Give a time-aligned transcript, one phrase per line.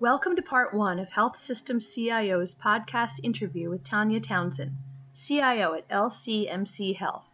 [0.00, 4.72] Welcome to part one of Health Systems CIO's podcast interview with Tanya Townsend,
[5.14, 7.28] CIO at LCMC Health.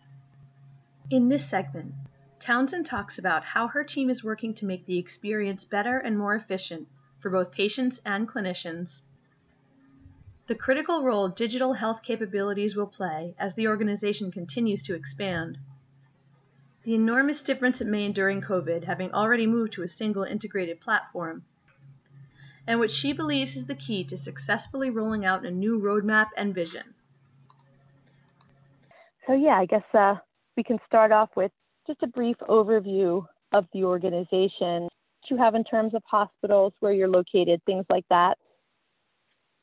[1.08, 1.94] In this segment,
[2.38, 6.34] Townsend talks about how her team is working to make the experience better and more
[6.34, 6.86] efficient
[7.18, 9.00] for both patients and clinicians,
[10.46, 15.56] the critical role digital health capabilities will play as the organization continues to expand,
[16.82, 21.44] the enormous difference it made during COVID, having already moved to a single integrated platform,
[22.70, 26.54] and what she believes is the key to successfully rolling out a new roadmap and
[26.54, 26.84] vision.
[29.26, 30.14] So, yeah, I guess uh,
[30.56, 31.50] we can start off with
[31.88, 34.88] just a brief overview of the organization
[35.28, 38.38] you have in terms of hospitals, where you're located, things like that.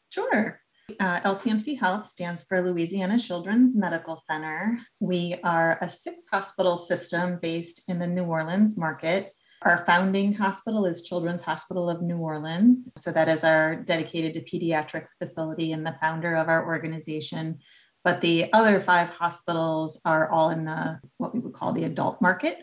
[0.10, 0.60] Sure.
[1.00, 4.80] Uh, LCMC Health stands for Louisiana Children's Medical Center.
[5.00, 9.34] We are a six hospital system based in the New Orleans market.
[9.64, 12.92] Our founding hospital is Children's Hospital of New Orleans.
[12.98, 17.60] So that is our dedicated to pediatrics facility and the founder of our organization.
[18.04, 22.22] But the other five hospitals are all in the what we would call the adult
[22.22, 22.60] market.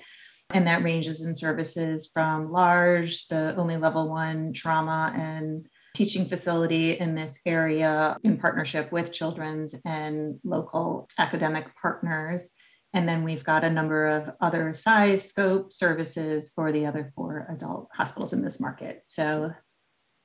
[0.50, 6.92] And that ranges in services from large, the only level one trauma and teaching facility
[6.92, 12.48] in this area in partnership with children's and local academic partners.
[12.94, 17.46] And then we've got a number of other size scope services for the other four
[17.50, 19.02] adult hospitals in this market.
[19.04, 19.50] So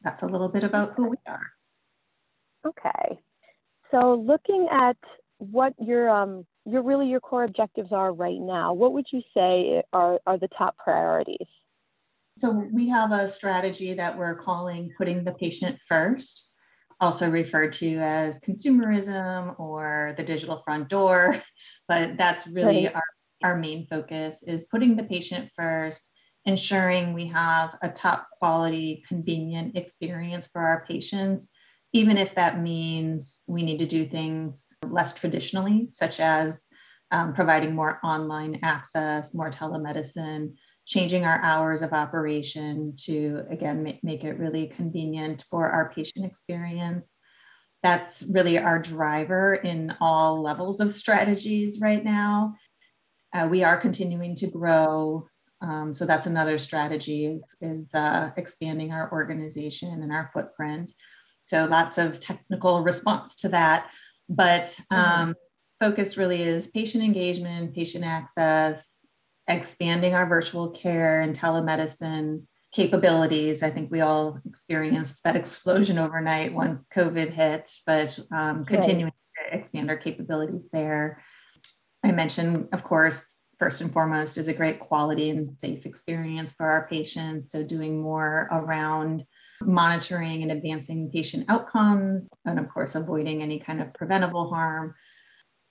[0.01, 1.47] that's a little bit about who we are.
[2.65, 3.19] Okay.
[3.91, 4.97] So looking at
[5.39, 9.81] what your um your really your core objectives are right now, what would you say
[9.91, 11.47] are, are the top priorities?
[12.37, 16.48] So we have a strategy that we're calling putting the patient first,
[17.00, 21.42] also referred to as consumerism or the digital front door.
[21.88, 22.95] But that's really right.
[22.95, 23.03] our,
[23.44, 26.11] our main focus is putting the patient first,
[26.45, 31.50] ensuring we have a top quality, convenient experience for our patients,
[31.94, 36.64] even if that means we need to do things less traditionally, such as
[37.11, 40.54] um, providing more online access, more telemedicine,
[40.89, 46.26] changing our hours of operation to, again, make, make it really convenient for our patient
[46.26, 47.16] experience.
[47.83, 52.55] That's really our driver in all levels of strategies right now.
[53.32, 55.27] Uh, we are continuing to grow.
[55.61, 60.92] Um, so that's another strategy is, is uh, expanding our organization and our footprint.
[61.44, 63.92] So lots of technical response to that.
[64.27, 64.95] But mm-hmm.
[64.95, 65.86] um, mm-hmm.
[65.86, 68.98] focus really is patient engagement, patient access,
[69.49, 73.64] expanding our virtual care and telemedicine capabilities.
[73.64, 79.52] I think we all experienced that explosion overnight once COVID hit, but um, continuing right.
[79.52, 81.23] to expand our capabilities there.
[82.04, 86.67] I mentioned, of course, first and foremost is a great quality and safe experience for
[86.67, 87.52] our patients.
[87.52, 89.26] So, doing more around
[89.61, 94.95] monitoring and advancing patient outcomes, and of course, avoiding any kind of preventable harm.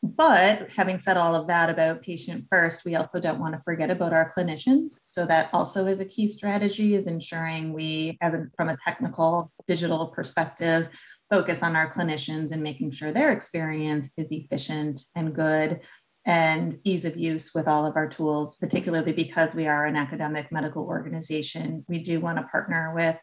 [0.03, 3.91] But having said all of that about patient first, we also don't want to forget
[3.91, 4.93] about our clinicians.
[5.03, 8.17] So that also is a key strategy is ensuring we,
[8.57, 10.89] from a technical digital perspective,
[11.31, 15.81] focus on our clinicians and making sure their experience is efficient and good
[16.25, 20.53] and ease of use with all of our tools, particularly because we are an academic
[20.53, 21.85] medical organization.
[21.89, 23.19] We do want to partner with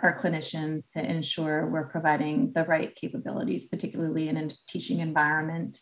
[0.00, 5.78] our clinicians to ensure we're providing the right capabilities, particularly in a teaching environment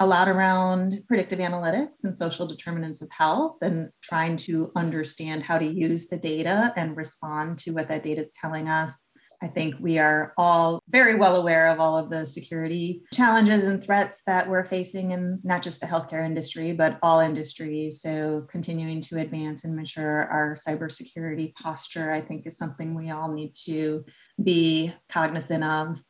[0.00, 5.58] a lot around predictive analytics and social determinants of health and trying to understand how
[5.58, 9.10] to use the data and respond to what that data is telling us.
[9.42, 13.82] I think we are all very well aware of all of the security challenges and
[13.82, 18.00] threats that we're facing in not just the healthcare industry, but all industries.
[18.00, 23.32] So, continuing to advance and mature our cybersecurity posture, I think, is something we all
[23.32, 24.04] need to
[24.42, 26.02] be cognizant of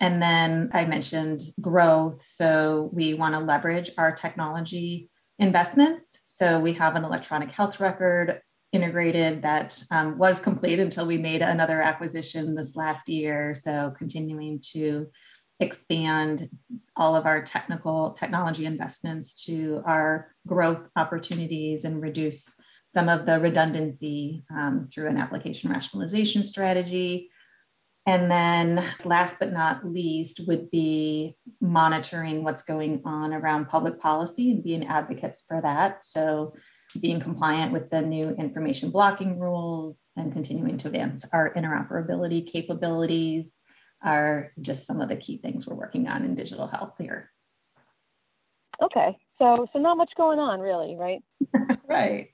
[0.00, 2.24] and then I mentioned growth.
[2.24, 6.18] So we want to leverage our technology investments.
[6.26, 8.40] So we have an electronic health record
[8.72, 13.54] integrated that um, was complete until we made another acquisition this last year.
[13.54, 15.08] So continuing to
[15.58, 16.48] expand
[16.96, 22.54] all of our technical technology investments to our growth opportunities and reduce
[22.86, 27.29] some of the redundancy um, through an application rationalization strategy
[28.10, 34.50] and then last but not least would be monitoring what's going on around public policy
[34.50, 36.02] and being advocates for that.
[36.02, 36.54] So
[37.00, 43.60] being compliant with the new information blocking rules and continuing to advance our interoperability capabilities
[44.02, 47.30] are just some of the key things we're working on in digital health here.
[48.82, 51.20] Okay, so so not much going on really, right?
[51.88, 52.30] right.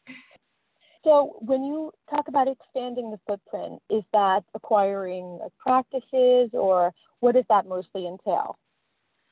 [1.07, 7.45] So, when you talk about expanding the footprint, is that acquiring practices or what does
[7.49, 8.59] that mostly entail?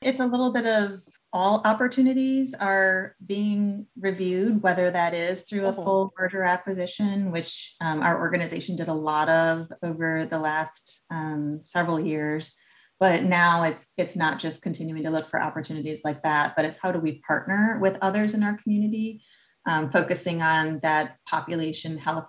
[0.00, 5.72] It's a little bit of all opportunities are being reviewed, whether that is through a
[5.72, 5.82] mm-hmm.
[5.82, 11.62] full merger acquisition, which um, our organization did a lot of over the last um,
[11.64, 12.54] several years.
[13.00, 16.78] But now it's it's not just continuing to look for opportunities like that, but it's
[16.80, 19.24] how do we partner with others in our community,
[19.66, 22.28] um, focusing on that population health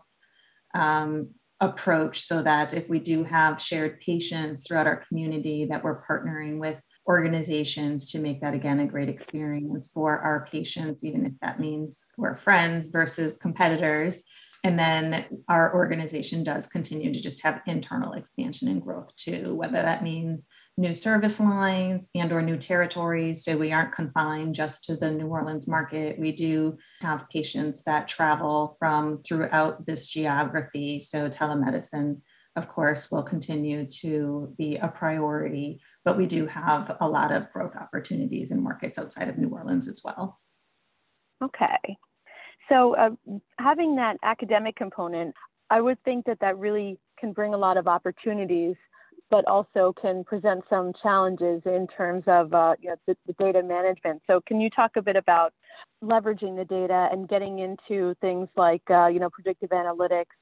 [0.74, 1.30] um,
[1.62, 6.58] approach, so that if we do have shared patients throughout our community, that we're partnering
[6.58, 11.60] with organizations to make that again a great experience for our patients, even if that
[11.60, 14.24] means we're friends versus competitors.
[14.66, 19.80] And then our organization does continue to just have internal expansion and growth too, whether
[19.80, 23.44] that means new service lines and or new territories.
[23.44, 26.18] So we aren't confined just to the New Orleans market.
[26.18, 31.00] We do have patients that travel from throughout this geography.
[31.00, 32.22] So telemedicine
[32.56, 37.52] of course, will continue to be a priority, but we do have a lot of
[37.52, 40.40] growth opportunities in markets outside of New Orleans as well.
[41.44, 41.98] Okay.
[42.70, 43.10] So, uh,
[43.60, 45.36] having that academic component,
[45.70, 48.76] I would think that that really can bring a lot of opportunities,
[49.30, 53.62] but also can present some challenges in terms of uh, you know, the, the data
[53.62, 54.22] management.
[54.28, 55.54] So, can you talk a bit about
[56.04, 60.34] leveraging the data and getting into things like uh, you know predictive analytics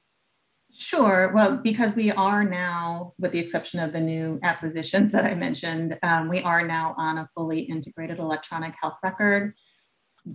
[0.76, 1.30] Sure.
[1.32, 5.96] Well, because we are now, with the exception of the new acquisitions that I mentioned,
[6.02, 9.54] um, we are now on a fully integrated electronic health record.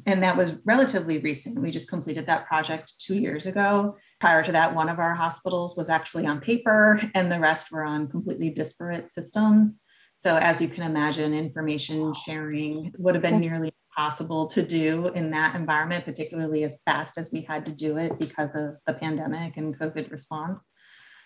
[0.05, 1.59] And that was relatively recent.
[1.59, 3.97] We just completed that project two years ago.
[4.19, 7.83] Prior to that, one of our hospitals was actually on paper, and the rest were
[7.83, 9.81] on completely disparate systems.
[10.13, 15.31] So, as you can imagine, information sharing would have been nearly possible to do in
[15.31, 19.57] that environment, particularly as fast as we had to do it because of the pandemic
[19.57, 20.71] and COVID response.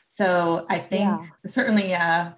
[0.05, 1.25] So I think yeah.
[1.45, 2.31] certainly uh,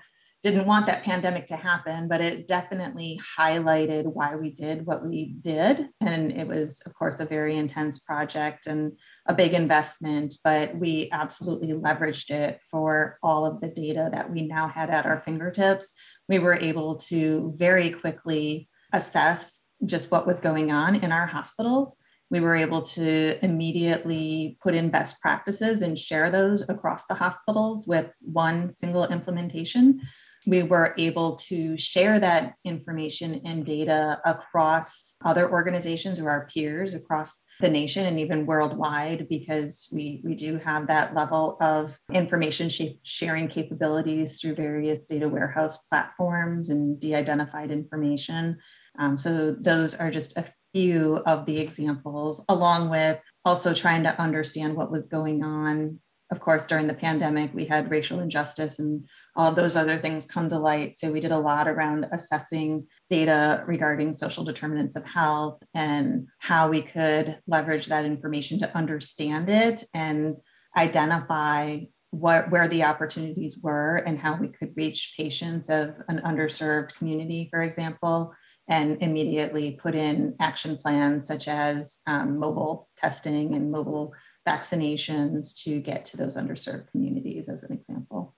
[0.45, 5.35] didn't want that pandemic to happen, but it definitely highlighted why we did what we
[5.41, 5.89] did.
[6.01, 8.91] And it was, of course, a very intense project and
[9.25, 14.43] a big investment, but we absolutely leveraged it for all of the data that we
[14.43, 15.93] now had at our fingertips.
[16.29, 21.95] We were able to very quickly assess just what was going on in our hospitals.
[22.29, 27.87] We were able to immediately put in best practices and share those across the hospitals
[27.87, 30.01] with one single implementation.
[30.47, 36.93] We were able to share that information and data across other organizations or our peers
[36.93, 42.69] across the nation and even worldwide because we, we do have that level of information
[43.03, 48.57] sharing capabilities through various data warehouse platforms and de identified information.
[48.99, 54.21] Um, so those are just a few of the examples, along with also trying to
[54.21, 55.99] understand what was going on.
[56.31, 60.49] Of course, during the pandemic, we had racial injustice and all those other things come
[60.49, 60.97] to light.
[60.97, 66.69] So we did a lot around assessing data regarding social determinants of health and how
[66.69, 70.37] we could leverage that information to understand it and
[70.75, 76.95] identify what where the opportunities were and how we could reach patients of an underserved
[76.95, 78.33] community, for example,
[78.67, 84.13] and immediately put in action plans such as um, mobile testing and mobile
[84.47, 88.35] vaccinations to get to those underserved communities, as an example.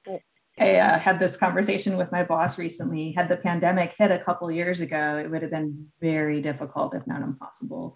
[0.59, 3.11] I uh, had this conversation with my boss recently.
[3.11, 7.05] Had the pandemic hit a couple years ago, it would have been very difficult, if
[7.05, 7.95] not impossible,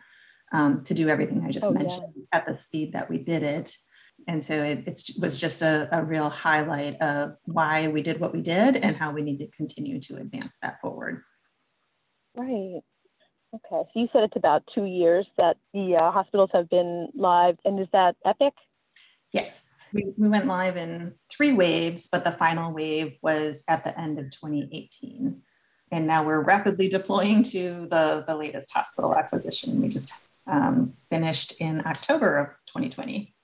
[0.52, 2.24] um, to do everything I just oh, mentioned yeah.
[2.34, 3.76] at the speed that we did it.
[4.28, 8.42] And so it, was just a, a real highlight of why we did what we
[8.42, 11.24] did and how we need to continue to advance that forward.
[12.36, 12.82] Right.
[13.54, 13.90] Okay.
[13.94, 17.58] So you said it's about two years that the uh, hospitals have been live.
[17.66, 18.54] And is that Epic?
[19.34, 19.68] Yes.
[19.94, 24.20] We, we went live in three waves, but the final wave was at the end
[24.20, 25.42] of 2018.
[25.92, 29.82] And now we're rapidly deploying to the, the latest hospital acquisition.
[29.82, 30.14] We just
[30.48, 33.36] um, finished in October of 2020.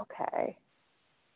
[0.00, 0.56] Okay.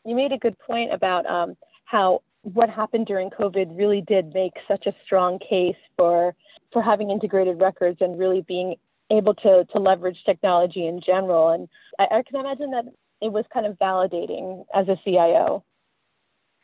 [0.04, 4.52] You made a good point about um, how what happened during COVID really did make
[4.68, 6.36] such a strong case for
[6.72, 8.76] for having integrated records and really being
[9.10, 11.50] able to to leverage technology in general.
[11.50, 11.68] And
[11.98, 12.84] I, I can imagine that
[13.20, 15.64] it was kind of validating as a CIO.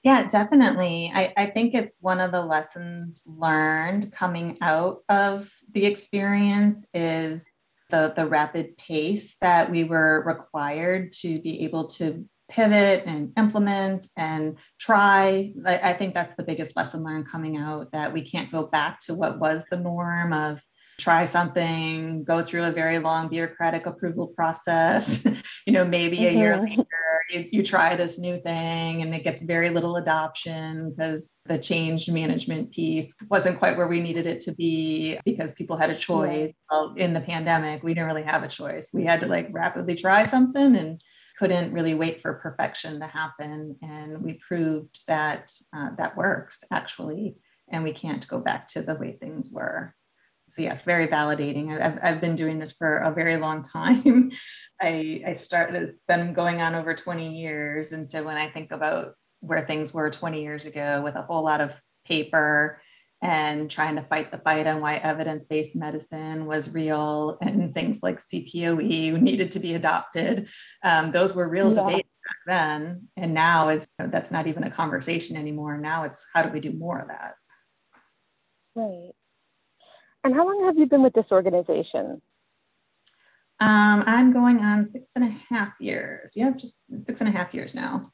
[0.03, 1.13] Yeah, definitely.
[1.15, 7.49] I, I think it's one of the lessons learned coming out of the experience is
[7.89, 14.07] the, the rapid pace that we were required to be able to pivot and implement
[14.17, 15.53] and try.
[15.67, 19.15] I think that's the biggest lesson learned coming out that we can't go back to
[19.15, 20.63] what was the norm of
[20.99, 25.25] try something, go through a very long bureaucratic approval process.
[25.67, 26.37] you know, maybe mm-hmm.
[26.37, 26.81] a year mm-hmm.
[26.81, 26.87] later,
[27.31, 32.09] you, you try this new thing and it gets very little adoption because the change
[32.11, 36.53] management piece wasn't quite where we needed it to be because people had a choice.
[36.71, 38.91] Well, in the pandemic, we didn't really have a choice.
[38.93, 41.01] We had to like rapidly try something and
[41.43, 43.77] couldn't really wait for perfection to happen.
[43.83, 47.35] And we proved that uh, that works actually,
[47.69, 49.93] and we can't go back to the way things were
[50.49, 51.81] so yes, very validating.
[51.81, 54.31] I've, I've been doing this for a very long time.
[54.81, 57.93] I, I started, it's been going on over 20 years.
[57.93, 61.43] And so when I think about where things were 20 years ago with a whole
[61.43, 62.83] lot of paper
[63.23, 68.19] and trying to fight the fight on why evidence-based medicine was real and things like
[68.19, 70.49] CPOE needed to be adopted,
[70.83, 71.83] um, those were real yeah.
[71.83, 73.09] debates back then.
[73.17, 75.79] And now it's, that's not even a conversation anymore.
[75.79, 77.37] Now it's how do we do more of that?
[78.75, 79.13] Right.
[80.25, 82.21] And how long have you been with this organization?
[83.61, 86.33] Um, I'm going on six and a half years.
[86.35, 88.11] Yeah, just six and a half years now.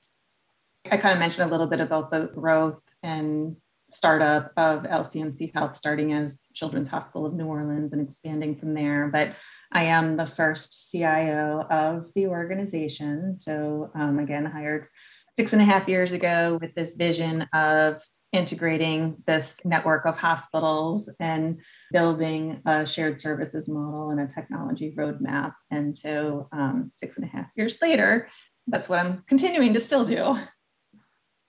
[0.91, 3.57] I kind of mentioned a little bit about the growth and
[3.91, 9.09] startup of LCMC Health, starting as Children's Hospital of New Orleans and expanding from there.
[9.09, 9.35] But
[9.73, 13.35] I am the first CIO of the organization.
[13.35, 14.89] So, um, again, hired
[15.29, 18.03] six and a half years ago with this vision of
[18.33, 21.61] integrating this network of hospitals and
[21.93, 25.55] building a shared services model and a technology roadmap.
[25.71, 28.29] And so, um, six and a half years later,
[28.67, 30.39] that's what I'm continuing to still do.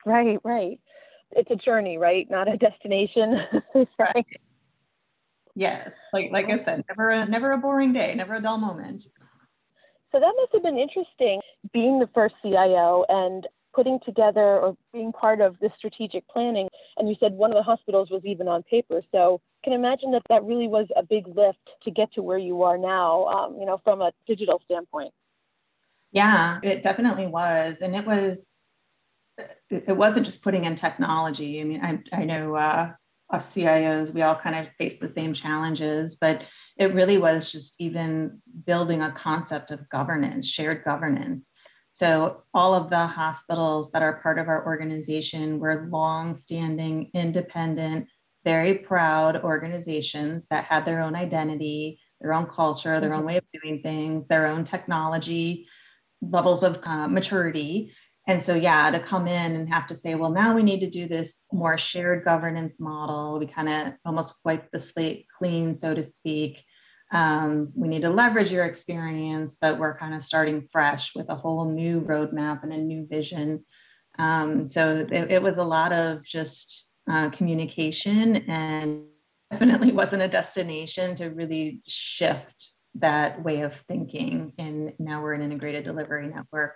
[0.05, 0.79] Right, right.
[1.31, 2.29] It's a journey, right?
[2.29, 3.39] Not a destination.
[4.00, 4.25] right.
[5.55, 9.01] Yes, like like I said, never a, never a boring day, never a dull moment.
[10.12, 11.41] So that must have been interesting
[11.74, 16.67] being the first CIO and putting together or being part of the strategic planning.
[16.98, 19.01] And you said one of the hospitals was even on paper.
[19.12, 22.38] So I can imagine that that really was a big lift to get to where
[22.38, 25.13] you are now, um, you know, from a digital standpoint.
[26.12, 27.81] Yeah, it definitely was.
[27.81, 28.59] And it was,
[29.69, 31.62] it wasn't just putting in technology.
[31.62, 32.91] I mean, I, I know uh,
[33.29, 36.41] us CIOs, we all kind of face the same challenges, but
[36.77, 41.51] it really was just even building a concept of governance, shared governance.
[41.89, 48.08] So, all of the hospitals that are part of our organization were long-standing, independent,
[48.46, 53.27] very proud organizations that had their own identity, their own culture, their own mm-hmm.
[53.27, 55.67] way of doing things, their own technology,
[56.22, 57.93] levels of uh, maturity.
[58.29, 60.89] And so, yeah, to come in and have to say, well, now we need to
[60.89, 63.39] do this more shared governance model.
[63.39, 66.63] We kind of almost wipe the slate clean, so to speak
[67.12, 71.36] um, we need to leverage your experience, but we're kind of starting fresh with a
[71.36, 73.65] whole new roadmap and a new vision.
[74.19, 79.05] Um, so it, it, was a lot of just uh, communication and
[79.50, 84.53] definitely wasn't a destination to really shift that way of thinking.
[84.59, 86.75] And now we're an integrated delivery network.